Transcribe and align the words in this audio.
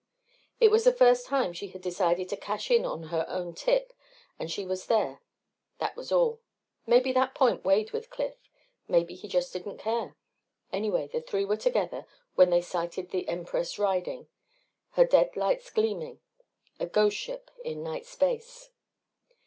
It 0.59 0.71
was 0.71 0.83
the 0.83 0.91
first 0.91 1.27
time 1.27 1.53
she 1.53 1.67
had 1.67 1.81
decided 1.83 2.27
to 2.29 2.35
cash 2.35 2.71
in 2.71 2.85
on 2.85 3.03
her 3.13 3.23
own 3.29 3.53
tip 3.53 3.93
and 4.39 4.49
she 4.49 4.65
was 4.65 4.87
there 4.87 5.21
that 5.77 5.95
was 5.95 6.11
all. 6.11 6.39
Maybe 6.87 7.11
that 7.11 7.35
point 7.35 7.63
weighed 7.63 7.91
with 7.91 8.09
Cliff, 8.09 8.33
maybe 8.87 9.13
he 9.13 9.27
just 9.27 9.53
didn't 9.53 9.77
care. 9.77 10.15
Anyway 10.73 11.07
the 11.07 11.21
three 11.21 11.45
were 11.45 11.55
together 11.55 12.07
when 12.33 12.49
they 12.49 12.61
sighted 12.61 13.11
the 13.11 13.27
Empress 13.29 13.77
riding, 13.77 14.27
her 14.93 15.05
dead 15.05 15.37
lights 15.37 15.69
gleaming, 15.69 16.19
a 16.79 16.87
ghost 16.87 17.17
ship 17.17 17.51
in 17.63 17.83
night 17.83 18.07
space. 18.07 18.71